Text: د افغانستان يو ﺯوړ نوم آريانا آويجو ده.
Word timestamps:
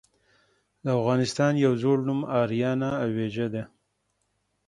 د 0.83 0.85
افغانستان 0.99 1.53
يو 1.65 1.73
ﺯوړ 1.81 1.97
نوم 2.07 2.21
آريانا 2.41 2.89
آويجو 3.05 3.47
ده. 3.53 3.63